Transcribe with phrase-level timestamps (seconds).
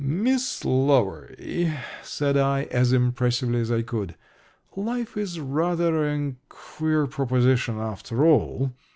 [0.03, 4.15] "Miss Lowery," said I, as impressively as I could,
[4.75, 8.71] "life is rather a queer proposition, after all."